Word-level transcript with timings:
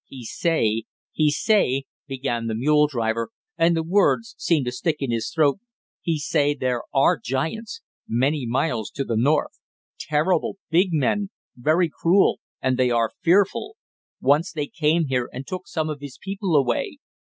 "He 0.07 0.25
say 0.25 0.85
he 1.11 1.29
say," 1.29 1.83
began 2.07 2.47
the 2.47 2.55
mule 2.55 2.87
driver 2.87 3.29
and 3.55 3.77
the 3.77 3.83
words 3.83 4.33
seemed 4.39 4.65
to 4.65 4.71
stick 4.71 4.95
in 4.97 5.11
his 5.11 5.29
throat 5.29 5.59
"he 6.01 6.17
say 6.17 6.55
there 6.55 6.81
ARE 6.91 7.19
giants 7.23 7.81
many 8.07 8.47
miles 8.47 8.89
to 8.95 9.03
the 9.03 9.15
north. 9.15 9.59
Terrible 9.99 10.57
big 10.71 10.89
men 10.91 11.29
very 11.55 11.87
cruel 11.87 12.39
and 12.63 12.77
they 12.77 12.89
are 12.89 13.11
fearful. 13.21 13.77
Once 14.19 14.51
they 14.51 14.65
came 14.65 15.05
here 15.05 15.29
and 15.31 15.45
took 15.45 15.67
some 15.67 15.87
of 15.87 16.01
his 16.01 16.17
people 16.17 16.55
away. 16.55 16.97